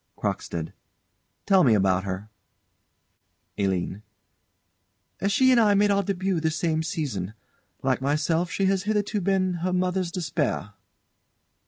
CROCKSTEAD. 0.17 0.73
Tell 1.45 1.63
me 1.63 1.75
about 1.75 2.05
her. 2.05 2.31
ALINE. 3.59 4.01
She 5.27 5.51
and 5.51 5.59
I 5.59 5.75
made 5.75 5.91
our 5.91 6.01
debut 6.01 6.39
the 6.39 6.49
same 6.49 6.81
season. 6.81 7.35
Like 7.83 8.01
myself 8.01 8.49
she 8.49 8.65
has 8.65 8.81
hitherto 8.85 9.21
been 9.21 9.53
her 9.61 9.73
mother's 9.73 10.11
despair. 10.11 10.71